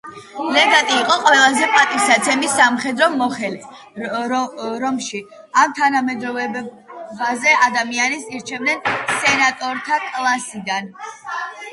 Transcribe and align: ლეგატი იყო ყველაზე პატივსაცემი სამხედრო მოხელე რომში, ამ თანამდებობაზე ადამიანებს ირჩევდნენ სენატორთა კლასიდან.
ლეგატი 0.53 0.93
იყო 0.99 1.17
ყველაზე 1.25 1.65
პატივსაცემი 1.73 2.49
სამხედრო 2.53 3.09
მოხელე 3.17 4.15
რომში, 4.85 5.21
ამ 5.65 5.77
თანამდებობაზე 5.81 7.55
ადამიანებს 7.69 8.27
ირჩევდნენ 8.39 8.83
სენატორთა 9.13 10.03
კლასიდან. 10.09 10.93